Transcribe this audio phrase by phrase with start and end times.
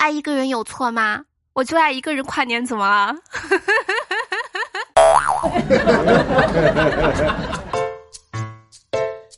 [0.00, 1.20] 爱一个人有错吗？
[1.52, 3.14] 我就爱一个人跨年，怎么了？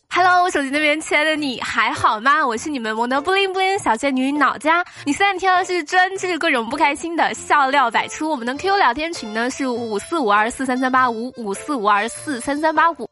[0.08, 2.46] Hello，我手机那边亲爱的你还好吗？
[2.46, 4.84] 我是你们萌的布灵布灵小仙女脑家。
[5.04, 8.30] 你现在听的是专治各种不开心的笑料百出。
[8.30, 13.10] 我们的 QQ 聊天群呢是五四五二四三三八五五四五二四三三八五。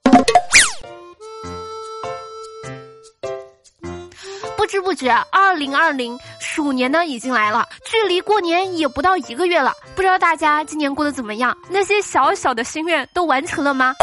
[4.57, 6.17] 不知不觉，二零二零
[6.63, 9.73] 鼠年呢已经来了，距离过年也不到一个月了。
[9.97, 11.57] 不知道大家今年过得怎么样？
[11.71, 13.95] 那些小小的心愿都完成了吗？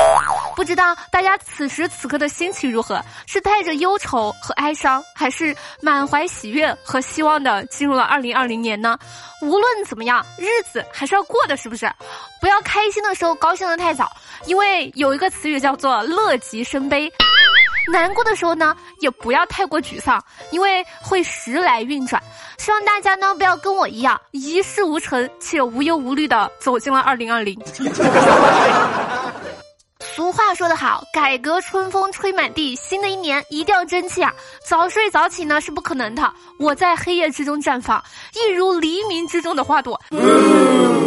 [0.55, 2.99] 不知道大家此时此刻的心情如何？
[3.27, 8.97] 是带着忧愁和哀伤，还是满怀喜悦和希望的进入了二零二零年呢？
[9.43, 11.87] 无论怎么样，日子还是要过的，是不是？
[12.41, 14.11] 不要开心的时候高兴的太早，
[14.45, 17.11] 因为有一个词语叫做乐极生悲。
[17.87, 22.21] 难过的时候呢，也不要太过沮丧，因为会时来运转。
[22.57, 27.57] 希望大家呢不要跟我一样一事无成且无忧无虑的走进了二零二零。
[29.99, 34.33] 俗话说得好，改革春风吹满地，新的一年一定要争气啊！
[34.67, 40.01] 早睡早起呢是不可能的，我在黑夜之中绽放，一如黎明之中的花朵。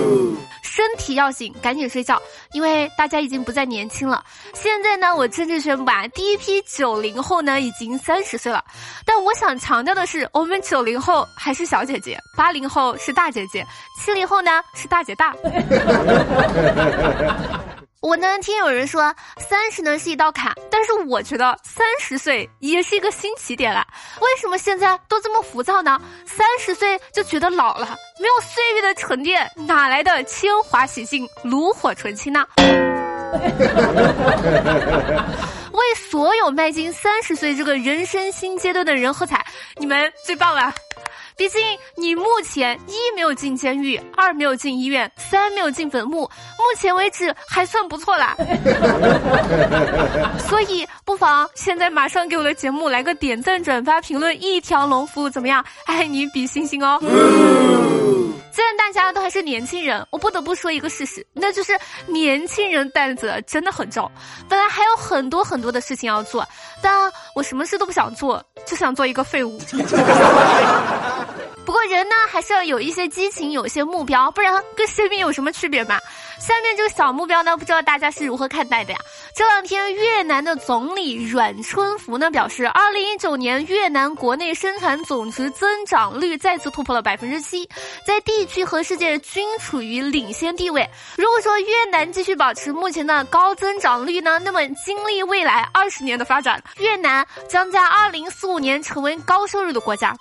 [0.62, 2.20] 身体要紧，赶紧睡觉，
[2.53, 4.25] 因为大家已经不再年轻了。
[4.55, 8.65] 现在呢，我正式宣布啊，第一批九零后呢已经三十岁了。
[9.05, 13.67] 但我想强调的是，我们九零后还是小姐姐，八零后是大姐姐，
[13.98, 15.34] 七零后呢是大姐大。
[18.01, 23.87] 我呢听有人说三十呢是一道坎，但是我觉得三十岁也是一个新起点啦。
[24.23, 26.01] 为什么现在都这么浮躁呢？
[26.25, 32.42] 三十岁就觉得老了，没有岁月的沉淀，哪来的铅华洗净、炉火纯青呢？
[35.73, 39.45] 为所有迈进三十岁这个人生新阶段的人喝彩，
[39.77, 40.73] 你们最棒了！
[41.41, 41.58] 毕竟
[41.96, 48.36] 你目前一没有进监狱，二没有进医院，三没有进坟墓，目前为止还算不错啦。
[50.39, 55.65] 所以不妨现在马上给我的节目来个点赞、转发、评论一条龙服务，怎么样？
[55.85, 57.01] 爱你比星星哦。
[58.53, 61.77] 既然大家都还是年轻人，我不得不说一个事实，那就是
[62.07, 64.09] 年轻人担子真的很重。
[64.48, 66.47] 本来还有很多很多的事情要做，
[66.81, 69.61] 但我什么事都不想做，就想做一个废物。
[71.65, 75.98] 不过人呢，还是要有一些激情，有一些目标，不然跟生命有什么区别嘛？
[76.41, 78.98] 下面这个小目标呢，不知道大家是如何看待的呀？
[79.37, 87.69] 这两天越南的总理阮春福呢表示，二零一九年越南国内生产总值增长率再次突破了百分之七，
[88.07, 90.89] 在地区和世界均处于领先地位。
[91.17, 100.17] 如果说越南继续保持目前的高增长率呢，那么经历未来二十年的发展，越南将在二零四五年成为高收入的国家。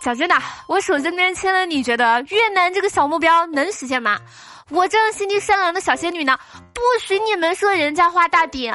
[0.00, 0.34] 讲真的，
[0.66, 4.18] 我手这边签了，你觉得越南这个小目标能实现吗？
[4.70, 6.38] 我这样心地善良的小仙女呢，
[6.72, 8.72] 不许你们说人家画大饼。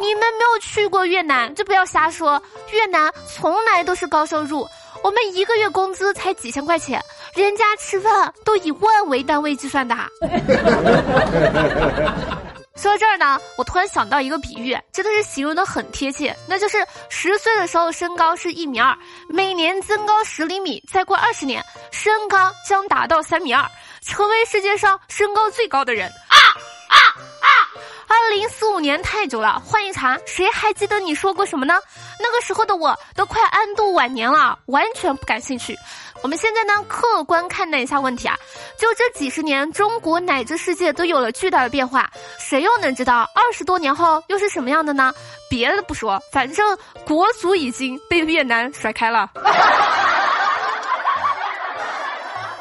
[0.00, 2.40] 你们没有去过越南，就不要瞎说。
[2.70, 4.68] 越南从来都是高收入，
[5.02, 7.02] 我们一个月工资才几千块钱，
[7.34, 9.96] 人家吃饭都以万为单位计算的。
[12.82, 18.98] 说到这儿呢，我突然想到一个比喻，真的是形容的很贴切，那就是十岁的时候身高是一米二，
[19.28, 23.64] 每年增高十厘米，再过二十年，身高将达到三米二，
[24.00, 26.08] 成为世界上身高最高的人。
[26.08, 26.36] 啊
[26.88, 26.98] 啊
[27.40, 27.48] 啊！
[28.08, 31.74] 二零四五年太久了，换一茬，谁还记得你说过什么呢？
[32.18, 35.78] 那个时候的我都快安度晚年了，完全不感兴趣。
[36.22, 38.38] 我们现在呢，客观看待一下问题啊。
[38.78, 45.12] 就这几十年，中国乃至世界都有了巨大的变化，谁又能知道二十多年后又是什么样的呢？
[45.50, 49.30] 别的不说，反正国足已经被越南甩开了。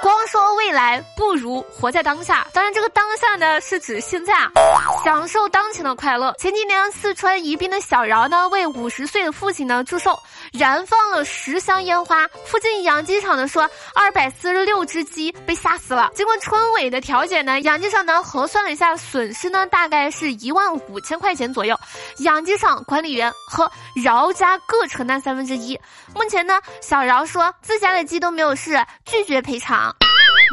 [0.02, 2.48] 光说未来不如活在当下。
[2.52, 4.50] 当然，这个当下呢是指现在啊，
[5.06, 6.34] 享受当前的快乐。
[6.40, 10.20] 前几年，四川宜宾的小饶呢为五十岁的父亲呢祝寿，
[10.52, 12.28] 燃放了十箱烟花。
[12.46, 16.12] 附近养鸡场的说，二百四十六只鸡被吓死了。
[16.14, 21.78] 经过村委的调解呢，养鸡场呢核算了一下损失呢，大概是一万五千块钱左右。
[22.20, 25.80] 养鸡场管理员和饶家各承担三分之一。
[26.14, 29.96] 目前呢，小饶说自家的鸡都没有事，拒绝赔偿。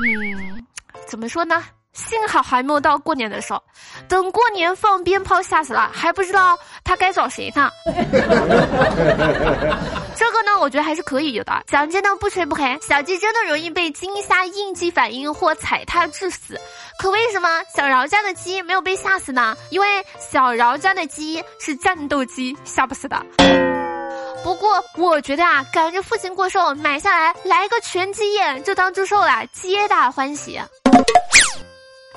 [0.05, 0.67] 嗯，
[1.07, 1.65] 怎么说呢？
[1.93, 3.63] 幸好还没有到过年的时候，
[4.09, 7.71] 等过年放鞭炮吓死了，还不知道他该找谁呢。
[10.15, 11.53] 这个呢，我觉得还是可以有的。
[11.67, 16.61] 奖金呢不吹不黑，小鸡真的容易被惊吓应激反应或踩踏致死。
[16.99, 19.57] 可为什么小饶家的鸡没有被吓死呢？
[19.71, 19.87] 因为
[20.19, 23.21] 小饶家的鸡是战斗机，吓不死的。
[24.45, 30.61] 不过我觉得啊，赶着父亲过寿买下来来个全鸡宴就当祝寿了，皆大欢喜。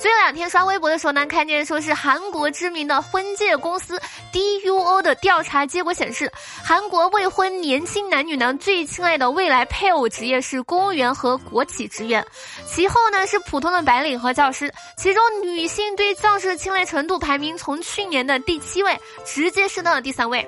[0.01, 4.01] 这两天刷微博的时候呢，看见说是韩国知名的婚介公司
[4.33, 6.31] DUO 的调查结果显示，
[6.63, 12.25] 韩国未婚年轻男女呢最亲爱的未来配偶职业是公务员和国企职员，
[12.65, 20.48] 其后呢是普通的白领和教师，其中女性对教师的青睐程度排名从去年的第七位直接升到了第三位。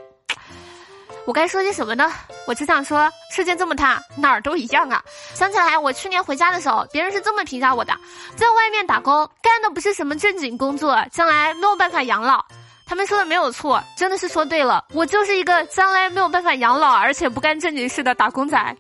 [1.26, 2.12] 我该说些什么呢？
[2.46, 5.02] 我只想说，世界这么大，哪儿都一样啊！
[5.34, 7.94] 想起来，我去年回家的时候，别人是这么评价我的：
[8.36, 12.44] 在外面打工，干的不是什么正经工作，将来没有办法养老。
[12.86, 14.84] 他们说的没有错，真的是说对了。
[14.92, 18.58] 我就是一个将来没有办法养老，而且不干正经事的打工仔。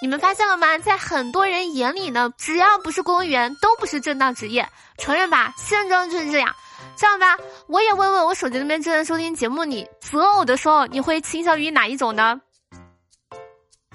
[0.00, 0.78] 你们发现了吗？
[0.78, 4.66] 在很多人眼里呢，只要不是公务员，都不是正当职业。
[4.98, 6.52] 承认吧，现状就是这样。
[6.96, 7.36] 这样吧，
[7.66, 12.40] 我也问问我手机那边正在收听节目，你择偶的时候你会倾向于哪一种呢？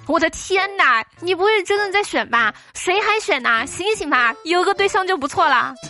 [0.08, 2.54] 我的天哪，你不会真的在选吧？
[2.74, 3.66] 谁还选呢？
[3.66, 5.74] 醒醒吧，有个对象就不错啦。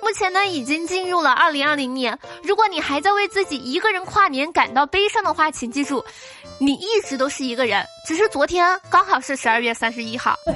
[0.00, 2.16] 目前呢，已经进入了二零二零年。
[2.42, 6.04] 如果你还在为自己一个人跨年感到悲伤的话，请记住，
[6.58, 10.38] 你一直都是一个人，只是昨天刚好是十二月三十一号。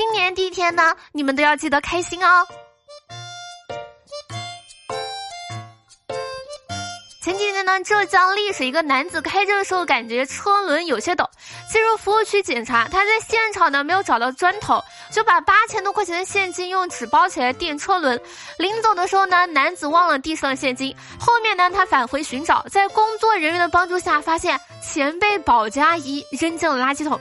[0.00, 2.46] 新年第一天呢，你们都要记得开心哦。
[7.22, 11.28] 前几天呢，浙江丽水一个男子开车的时候感觉车轮有些抖，
[11.70, 14.82] 进入服务区检查，他在现场呢没有找到砖头，
[15.12, 18.18] 就把八千多块钱的现金用纸包起来垫车轮。
[18.56, 27.20] 临走的时候呢，男子忘了地上的现金，后面呢他返回寻找，在工作人员的帮助下，发现钱被保洁阿姨扔进了垃圾桶。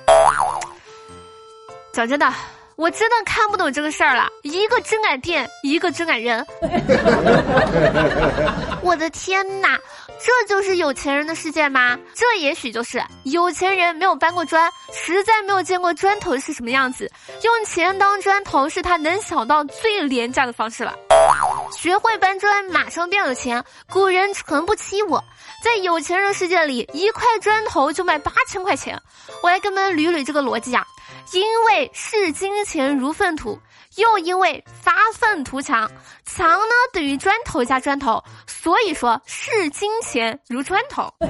[1.92, 2.34] 讲真的。
[2.80, 6.46] 我真的看不懂这个事儿了，一个真敢店，一个真敢扔。
[8.82, 9.78] 我的天哪，
[10.18, 12.00] 这就是有钱人的世界吗？
[12.16, 17.12] 这也许就是有钱人没有搬过砖，实在没有见过砖头是什么样子，
[17.44, 20.96] 用钱当砖头是他能想到最廉价的方式了。
[21.76, 23.62] 学会搬砖，马上变有钱。
[23.92, 25.22] 古人诚不欺我，
[25.62, 28.98] 在有钱人世界里，一块砖头就卖八千块钱。
[29.44, 30.88] 我来跟你们捋捋这个逻辑啊。
[31.32, 33.60] 因为视金钱如粪土，
[33.96, 35.90] 又因为发愤图强，
[36.26, 41.14] 强呢等于砖头加砖头，所以说视金钱如砖头。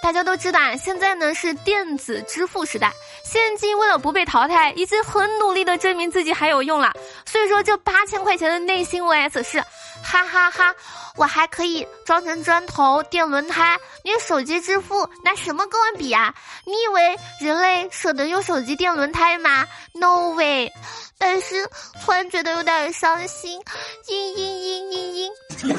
[0.00, 2.90] 大家都知道啊，现在呢是电子支付时代，
[3.24, 6.92] 现金为了不被淘汰，已经很努力的证明自己还有用了。
[7.26, 9.62] 所以说，这八千块钱的内心 OS 是，
[10.02, 10.74] 哈哈哈，
[11.16, 13.78] 我还可以装成砖头垫轮胎。
[14.02, 16.34] 你手机支付拿什么跟我比啊？
[16.64, 20.72] 你以为人类舍得用手机垫轮胎吗？No way！
[21.18, 21.68] 但是
[22.04, 23.60] 突然觉得有点伤心，
[24.06, 25.30] 嘤嘤嘤
[25.66, 25.78] 嘤嘤。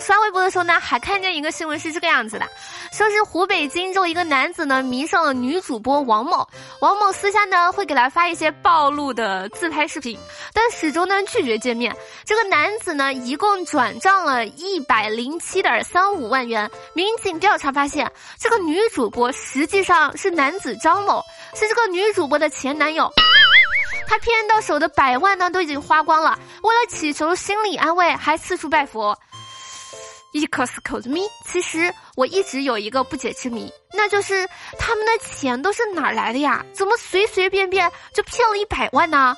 [0.00, 2.46] 刷微博的时候呢，还看见一个新闻是这个样子的，
[2.92, 6.48] 说是湖北荆州一个男子呢迷上了女主播王某，
[6.80, 10.18] 王某私下呢会给他发一些暴露的自拍视频，
[10.54, 11.94] 但始终呢拒绝见面。
[12.24, 16.70] 这个男子呢一共转账了一百零七点三五万元。
[16.94, 21.22] 民警调查发现，这个女主播实际上是男子张某，
[21.54, 23.10] 是这个女主播的前男友。
[24.06, 29.18] 他骗到手的百万呢都已经花光了，为了祈求心理安慰，还四处拜佛。
[30.32, 34.46] 一颗死口子咪，其实我一直有一个不解之谜，那就是
[34.78, 36.64] 他们的钱都是哪儿来的呀？
[36.74, 39.34] 怎么随随便便就骗了一百万呢？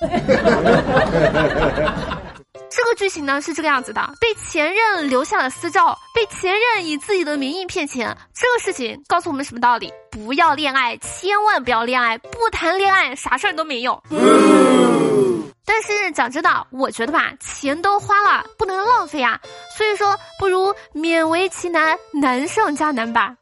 [2.71, 8.17] 这个剧情呢是这个样子的：被前任留下了私照，被前任以自己的名义骗钱。
[8.35, 9.93] 这个事情告诉我们什么道理？
[10.11, 14.03] 不要恋爱，千万不要恋爱，不谈恋爱，啥事儿都没有。
[15.65, 19.41] 但是讲真的，我觉得吧，钱都花了，不能浪费啊。
[19.77, 23.35] 所以说，不如勉为其难，难上加难吧。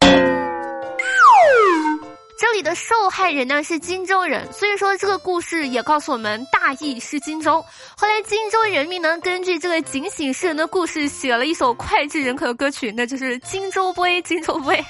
[2.38, 7.64] 这里的受害人呢是荆州人，所以说这个故事也告诉我们，大义是荆州。
[7.97, 14.85] 后来荆州人民呢根据这个警醒世人的故事，写了一首脍炙人口的歌曲，那就是《荆州杯》，荆州杯。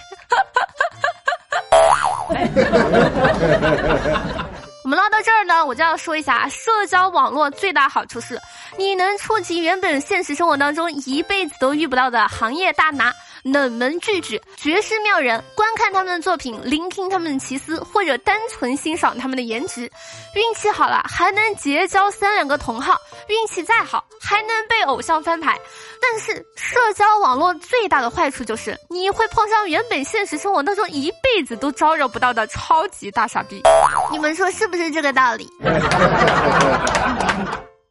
[4.87, 8.41] 我们唠到这儿呢，我就要说一下，社交网络最大好处是，
[8.79, 13.13] 你能触及原本现实生活当中一辈子都遇不到的行业大拿。
[13.43, 19.83] 冷门巨巨、绝世妙人，观看他们的作品，聆听他们的奇思，或者单纯欣赏他们的颜值。
[20.35, 22.95] 运气好了，还能结交三两个同好；
[23.29, 25.57] 运气再好，还能被偶像翻牌。
[26.03, 33.63] 但是，社交网络最大的坏处就是，你会碰上原本现实生活当中一辈子都招惹不到的超级大傻逼。
[34.11, 35.51] 你们说是不是这个道理？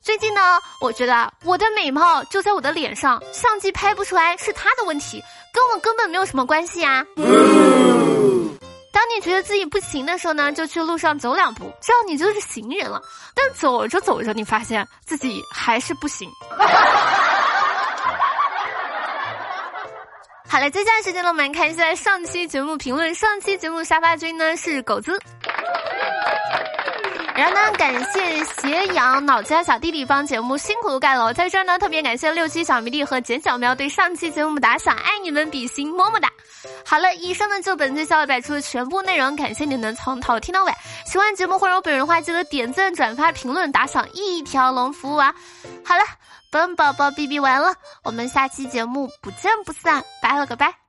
[0.01, 0.42] 最近呢，
[0.80, 7.04] 我觉得我的美貌就在我的脸上，相机拍不出来是他的问题，跟我根本没有什么关系啊。
[8.94, 13.01] 当你觉得自己不行的时候呢，就去路上走两步，这样你就是行人了。
[13.34, 16.30] 但走着走着，你发现自己还是不行。
[20.48, 23.13] 好了，接下来时间呢，我们看一下上期节目评论。
[23.13, 25.20] 上期节目沙发君呢是狗子。
[27.36, 36.30] 然后呢，感谢斜阳老家小弟弟帮节目辛苦盖楼，在这儿呢特别感谢六七小迷弟和简小喵对上期节目打赏，爱你们比心，么么哒。
[36.86, 40.72] 好了，以上呢就本期小尾摆出的全部内容，感谢你能从头听到尾。
[41.06, 45.36] 喜欢节目或者我本人的话，记得点赞、转发、评论、打赏，一条龙服务啊！
[45.84, 46.04] 好了，
[46.50, 50.85] 本宝宝哔哔完了，我们下期节目不见不散，拜了个拜。